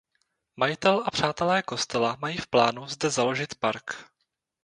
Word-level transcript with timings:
Majitel 0.55 1.03
a 1.05 1.11
přátelé 1.11 1.63
kostela 1.63 2.17
mají 2.21 2.37
v 2.37 2.47
plánu 2.47 2.87
zde 2.87 3.09
založit 3.09 3.55
park. 3.55 3.95